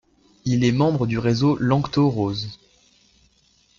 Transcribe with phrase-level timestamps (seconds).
[0.45, 2.57] Il est membre du réseau Lanctôt-Rose.